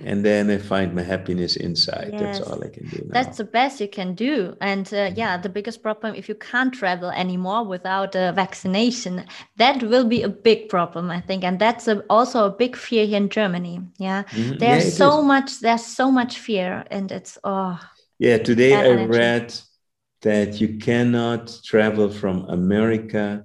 [0.04, 2.10] and then I find my happiness inside.
[2.12, 2.20] Yes.
[2.20, 3.02] That's all I can do.
[3.04, 3.22] Now.
[3.22, 4.56] That's the best you can do.
[4.60, 9.26] And uh, yeah, the biggest problem if you can't travel anymore without a vaccination,
[9.56, 11.44] that will be a big problem, I think.
[11.44, 13.80] And that's a, also a big fear here in Germany.
[13.98, 14.58] Yeah, mm-hmm.
[14.58, 15.24] there's yeah, so is.
[15.26, 15.60] much.
[15.60, 17.78] There's so much fear, and it's oh.
[18.18, 19.18] Yeah, today I energy.
[19.18, 19.54] read
[20.22, 23.44] that you cannot travel from America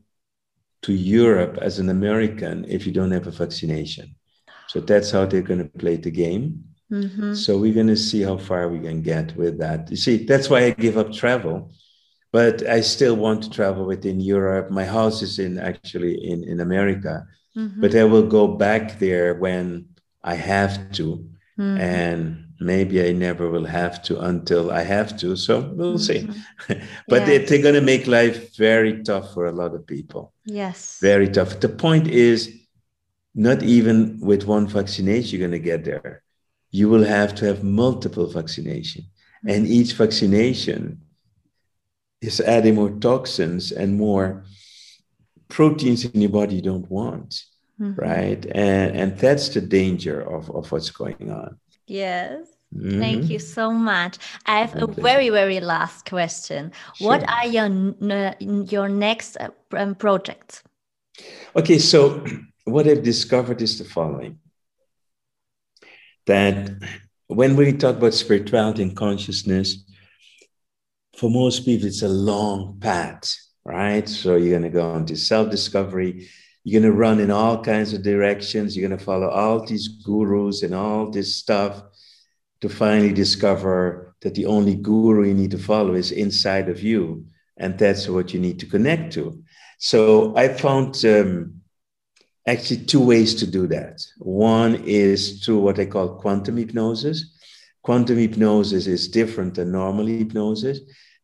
[0.83, 4.15] to Europe as an American if you don't have a vaccination.
[4.67, 6.63] So that's how they're going to play the game.
[6.91, 7.33] Mm-hmm.
[7.33, 9.89] So we're going to see how far we can get with that.
[9.89, 11.71] You see, that's why I give up travel,
[12.31, 14.71] but I still want to travel within Europe.
[14.71, 17.25] My house is in actually in, in America,
[17.57, 17.81] mm-hmm.
[17.81, 19.89] but I will go back there when
[20.23, 21.25] I have to.
[21.59, 21.77] Mm-hmm.
[21.77, 25.35] And maybe I never will have to until I have to.
[25.35, 26.19] So we'll see.
[26.19, 26.85] Mm-hmm.
[27.07, 27.49] but yes.
[27.49, 30.33] they, are going to make life very tough for a lot of people.
[30.45, 30.99] Yes.
[31.01, 31.59] Very tough.
[31.59, 32.56] The point is,
[33.37, 36.23] not even with one vaccination you're going to get there.
[36.71, 39.05] You will have to have multiple vaccination,
[39.47, 39.73] and mm-hmm.
[39.73, 41.01] each vaccination
[42.19, 44.43] is adding more toxins and more
[45.47, 47.43] proteins in your body you don't want,
[47.79, 47.93] mm-hmm.
[47.95, 48.43] right?
[48.47, 51.57] And and that's the danger of of what's going on.
[51.85, 52.47] Yes.
[52.75, 52.99] Mm-hmm.
[52.99, 54.17] Thank you so much.
[54.45, 56.73] I have a very, very last question.
[56.95, 57.07] Sure.
[57.07, 57.69] What are your
[58.41, 60.63] your next uh, um, projects?
[61.55, 62.25] Okay, so
[62.67, 64.39] what I've discovered is the following
[66.25, 66.69] that
[67.27, 69.85] when we talk about spirituality and consciousness,
[71.17, 74.07] for most people, it's a long path, right?
[74.07, 76.27] So you're going to go into self discovery.
[76.63, 78.75] You're going to run in all kinds of directions.
[78.75, 81.81] You're going to follow all these gurus and all this stuff
[82.59, 87.25] to finally discover that the only guru you need to follow is inside of you.
[87.55, 89.41] And that's what you need to connect to.
[89.79, 91.56] So I found um,
[92.47, 94.01] actually two ways to do that.
[94.17, 97.35] One is through what I call quantum hypnosis.
[97.83, 100.79] Quantum hypnosis is different than normal hypnosis.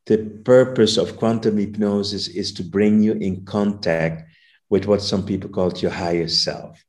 [0.06, 4.30] The purpose of quantum hypnosis is to bring you in contact
[4.70, 6.84] with what some people call your higher self.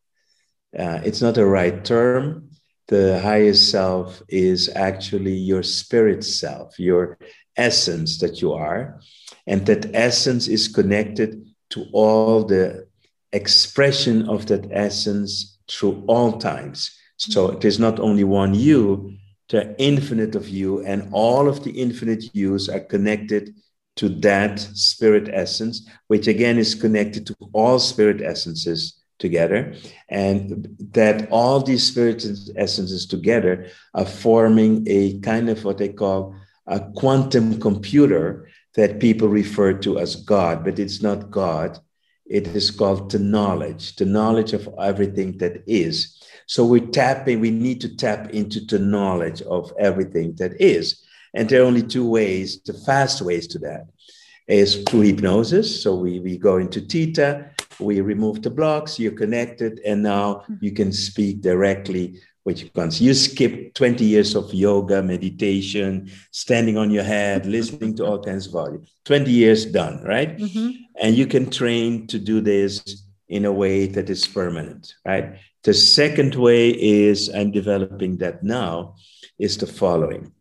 [0.77, 2.51] Uh, it's not a right term.
[2.89, 7.19] The higher self is actually your spirit self, your
[7.57, 9.01] essence that you are.
[9.47, 12.89] And that essence is connected to all the
[13.35, 16.97] expression of that essence through all times.
[17.17, 19.17] So it is not only one you,
[19.53, 23.55] are infinite of you, and all of the infinite yous are connected
[23.97, 29.75] to that spirit essence, which again is connected to all spirit essences together.
[30.09, 32.25] And that all these spirit
[32.57, 36.35] essences together are forming a kind of what they call
[36.67, 41.79] a quantum computer that people refer to as God, but it's not God.
[42.27, 46.21] It is called the knowledge, the knowledge of everything that is.
[46.47, 51.03] So we're tapping, we need to tap into the knowledge of everything that is.
[51.35, 53.87] And there are only two ways, the fast ways to that
[54.47, 55.83] is through hypnosis.
[55.83, 57.51] So we, we go into theta,
[57.81, 60.55] we remove the blocks, you're connected, and now mm-hmm.
[60.61, 66.77] you can speak directly what you can you skip 20 years of yoga meditation standing
[66.77, 68.81] on your head listening to all kinds of audio.
[69.05, 70.39] 20 years done right?
[70.39, 70.71] Mm-hmm.
[71.01, 75.39] and you can train to do this in a way that is permanent right?
[75.65, 78.97] The second way is i'm developing that now
[79.39, 80.33] is the following.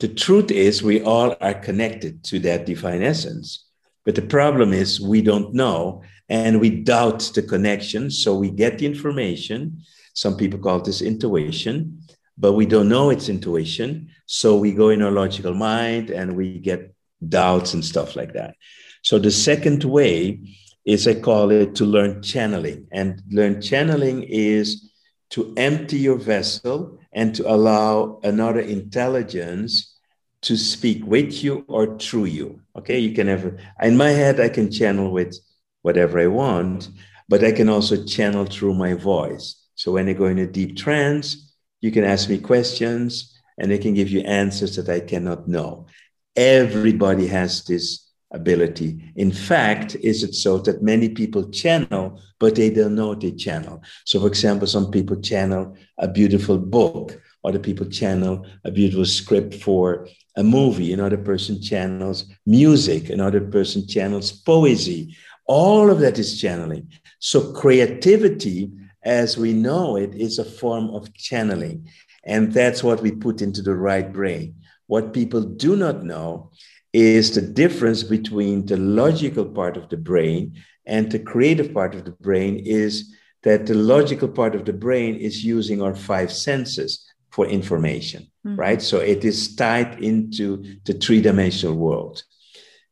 [0.00, 3.66] The truth is we all are connected to that divine essence
[4.06, 8.78] but the problem is we don't know and we doubt the connection so we get
[8.78, 9.82] the information
[10.18, 12.02] some people call this intuition,
[12.36, 14.08] but we don't know it's intuition.
[14.26, 16.92] So we go in our logical mind and we get
[17.28, 18.56] doubts and stuff like that.
[19.02, 20.40] So the second way
[20.84, 22.88] is I call it to learn channeling.
[22.90, 24.90] And learn channeling is
[25.30, 29.94] to empty your vessel and to allow another intelligence
[30.42, 32.60] to speak with you or through you.
[32.74, 35.38] Okay, you can have, in my head, I can channel with
[35.82, 36.88] whatever I want,
[37.28, 39.57] but I can also channel through my voice.
[39.78, 43.78] So when you go in a deep trance, you can ask me questions and they
[43.78, 45.86] can give you answers that I cannot know.
[46.34, 49.12] Everybody has this ability.
[49.14, 53.80] In fact, is it so that many people channel, but they don't know they channel?
[54.04, 59.54] So, for example, some people channel a beautiful book, other people channel a beautiful script
[59.54, 65.14] for a movie, another person channels music, another person channels poesy.
[65.46, 66.90] All of that is channeling.
[67.20, 68.72] So, creativity
[69.08, 71.88] as we know it, is a form of channeling.
[72.24, 74.56] And that's what we put into the right brain.
[74.86, 76.50] What people do not know
[76.92, 80.54] is the difference between the logical part of the brain
[80.84, 85.16] and the creative part of the brain is that the logical part of the brain
[85.16, 88.56] is using our five senses for information, mm-hmm.
[88.56, 88.82] right?
[88.82, 92.22] So it is tied into the three dimensional world.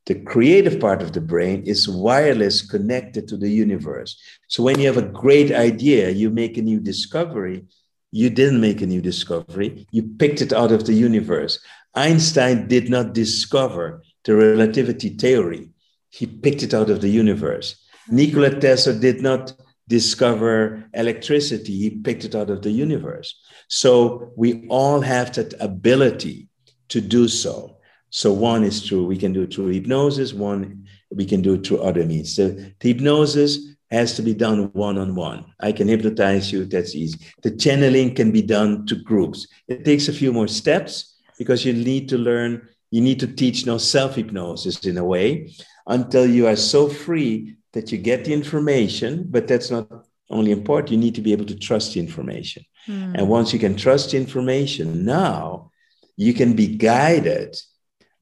[0.06, 4.20] The creative part of the brain is wireless connected to the universe.
[4.48, 7.64] So when you have a great idea, you make a new discovery.
[8.12, 11.58] You didn't make a new discovery, you picked it out of the universe.
[11.94, 15.70] Einstein did not discover the relativity theory,
[16.10, 17.76] he picked it out of the universe.
[18.08, 19.52] Nikola Tesla did not
[19.88, 23.34] discover electricity, he picked it out of the universe.
[23.68, 26.48] So we all have that ability
[26.88, 27.75] to do so.
[28.16, 29.04] So one is true.
[29.04, 30.32] We can do it through hypnosis.
[30.32, 32.34] One we can do it through other means.
[32.34, 33.58] So the hypnosis
[33.90, 35.44] has to be done one on one.
[35.60, 36.64] I can hypnotize you.
[36.64, 37.18] That's easy.
[37.42, 39.46] The channeling can be done to groups.
[39.68, 42.66] It takes a few more steps because you need to learn.
[42.90, 45.52] You need to teach now self hypnosis in a way
[45.86, 49.26] until you are so free that you get the information.
[49.28, 50.92] But that's not only important.
[50.92, 52.64] You need to be able to trust the information.
[52.88, 53.12] Mm.
[53.18, 55.70] And once you can trust the information, now
[56.16, 57.54] you can be guided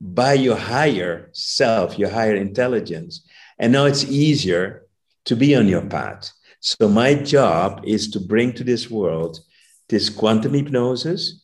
[0.00, 3.26] by your higher self, your higher intelligence.
[3.58, 4.86] And now it's easier
[5.26, 6.30] to be on your path.
[6.60, 9.38] So, my job is to bring to this world
[9.88, 11.42] this quantum hypnosis.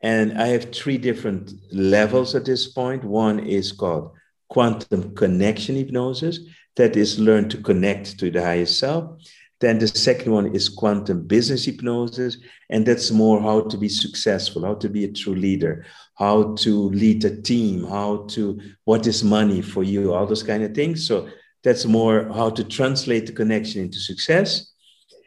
[0.00, 3.04] And I have three different levels at this point.
[3.04, 4.12] One is called
[4.48, 6.40] quantum connection hypnosis,
[6.76, 9.18] that is learn to connect to the higher self.
[9.62, 12.36] Then the second one is quantum business hypnosis,
[12.68, 15.86] and that's more how to be successful, how to be a true leader,
[16.16, 20.64] how to lead a team, how to what is money for you, all those kind
[20.64, 21.06] of things.
[21.06, 21.28] So
[21.62, 24.72] that's more how to translate the connection into success.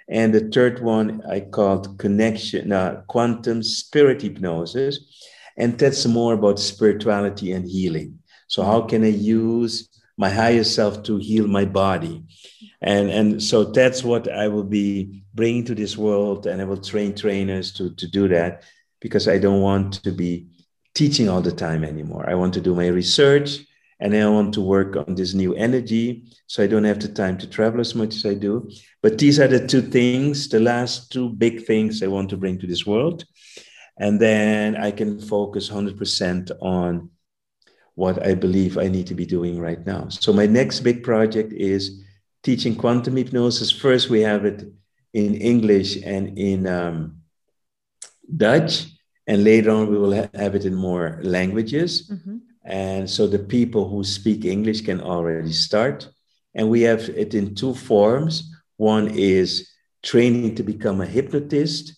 [0.09, 4.99] And the third one I called connection, uh, quantum spirit hypnosis,
[5.55, 8.19] and that's more about spirituality and healing.
[8.47, 12.23] So how can I use my higher self to heal my body?
[12.86, 16.81] And and so that's what i will be bringing to this world and i will
[16.81, 18.63] train trainers to to do that
[19.01, 20.47] because i don't want to be
[20.95, 22.27] teaching all the time anymore.
[22.27, 23.59] I want to do my research
[23.99, 27.38] and i want to work on this new energy so i don't have the time
[27.38, 28.69] to travel as much as i do.
[29.03, 32.57] But these are the two things the last two big things i want to bring
[32.59, 33.25] to this world.
[33.97, 37.09] And then i can focus 100% on
[37.95, 40.07] what i believe i need to be doing right now.
[40.09, 42.04] So my next big project is
[42.45, 43.71] teaching quantum hypnosis.
[43.71, 44.63] First, we have it
[45.13, 47.17] in English and in um,
[48.37, 48.85] Dutch,
[49.25, 52.07] and later on, we will ha- have it in more languages.
[52.09, 52.37] Mm-hmm.
[52.63, 56.07] And so the people who speak English can already start.
[56.53, 58.53] And we have it in two forms.
[58.77, 59.67] One is
[60.03, 61.95] training to become a hypnotist.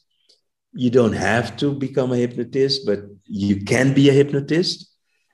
[0.73, 4.89] You don't have to become a hypnotist, but you can be a hypnotist.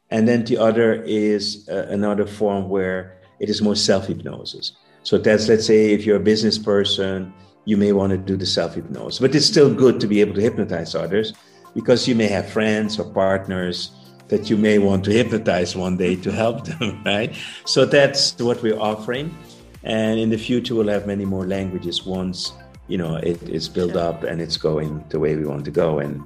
[0.09, 4.73] And then the other is uh, another form where it is more self hypnosis.
[5.03, 7.33] So that's, let's say, if you're a business person,
[7.65, 9.19] you may want to do the self hypnosis.
[9.19, 11.33] But it's still good to be able to hypnotize others
[11.73, 13.91] because you may have friends or partners
[14.29, 17.35] that you may want to hypnotize one day to help them, right?
[17.65, 19.37] So that's what we're offering.
[19.83, 22.53] And in the future, we'll have many more languages once
[22.87, 25.99] you know, it, it's built up and it's going the way we want to go.
[25.99, 26.21] And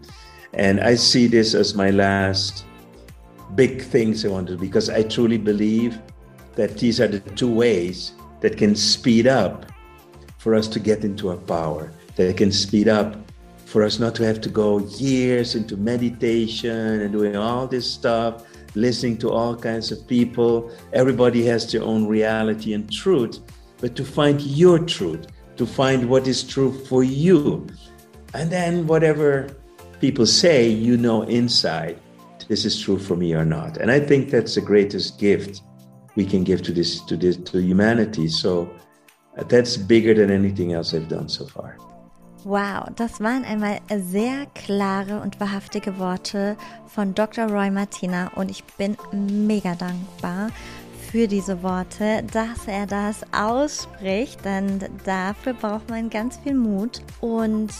[0.53, 2.65] and I see this as my last
[3.55, 5.99] big things I want to do because I truly believe
[6.55, 9.65] that these are the two ways that can speed up
[10.37, 13.15] for us to get into our power, that can speed up
[13.65, 18.45] for us not to have to go years into meditation and doing all this stuff,
[18.75, 20.71] listening to all kinds of people.
[20.93, 23.39] Everybody has their own reality and truth,
[23.79, 25.27] but to find your truth,
[25.57, 27.67] to find what is true for you.
[28.33, 29.49] And then whatever
[29.99, 31.99] people say, you know inside,
[32.47, 33.77] this is true for me or not.
[33.77, 35.61] And I think that's the greatest gift
[36.17, 38.27] we can give to this to this to humanity.
[38.27, 38.67] So
[39.37, 41.77] uh, that's bigger than anything else I've done so far.
[42.43, 46.55] Wow, das waren einmal sehr klare und wahrhaftige Worte
[46.87, 47.47] von Dr.
[47.47, 50.49] Roy Martina und ich bin mega dankbar
[51.11, 57.73] für diese Worte, dass er das ausspricht, denn dafür braucht man ganz viel Mut und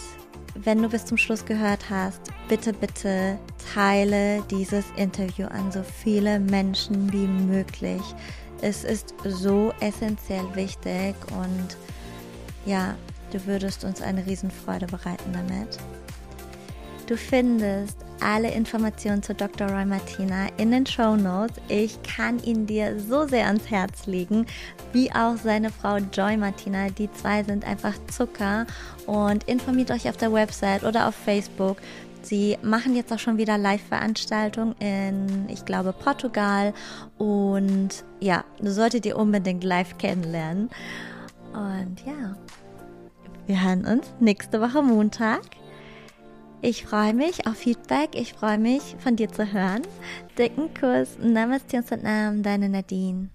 [0.64, 3.38] wenn du bis zum Schluss gehört hast, bitte, bitte
[3.74, 8.02] teile dieses Interview an so viele Menschen wie möglich.
[8.62, 11.78] Es ist so essentiell wichtig und
[12.66, 12.96] ja,
[13.32, 15.78] Du würdest uns eine Riesenfreude bereiten damit.
[17.08, 19.68] Du findest alle Informationen zu Dr.
[19.70, 21.58] Roy Martina in den Show Notes.
[21.68, 24.46] Ich kann ihn dir so sehr ans Herz legen,
[24.94, 26.90] wie auch seine Frau Joy Martina.
[26.90, 28.66] Die zwei sind einfach Zucker
[29.06, 31.78] und informiert euch auf der Website oder auf Facebook.
[32.22, 36.74] Sie machen jetzt auch schon wieder Live-Veranstaltungen in, ich glaube, Portugal.
[37.18, 40.70] Und ja, solltet ihr unbedingt live kennenlernen.
[41.54, 42.36] Und ja,
[43.46, 45.57] wir hören uns nächste Woche Montag.
[46.62, 48.10] Ich freue mich auf Feedback.
[48.14, 49.84] Ich freue mich, von dir zu hören.
[50.38, 51.18] Dicken Kuss.
[51.22, 53.30] Namaste und Satnam, deine Nadine.